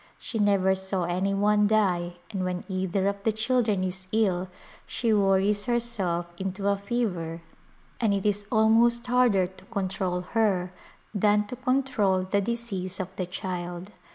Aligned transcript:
She 0.17 0.39
never 0.39 0.73
saw 0.73 1.03
any 1.03 1.35
one 1.35 1.67
die 1.67 2.13
and 2.31 2.43
when 2.43 2.63
either 2.67 3.07
of 3.07 3.21
the 3.21 3.31
children 3.31 3.83
is 3.83 4.07
ill 4.11 4.47
she 4.87 5.09
A 5.09 5.13
Glimpse 5.13 5.13
of 5.13 5.13
India 5.13 5.27
worries 5.27 5.65
herself 5.65 6.25
into 6.39 6.67
a 6.69 6.75
fever 6.75 7.43
and 7.99 8.11
it 8.11 8.25
is 8.25 8.47
almost 8.51 9.05
harder 9.05 9.45
to 9.45 9.65
control 9.65 10.21
her 10.21 10.73
than 11.13 11.45
to 11.45 11.55
control 11.55 12.23
the 12.23 12.41
disease 12.41 12.99
of 12.99 13.15
the 13.15 13.27
child. 13.27 13.91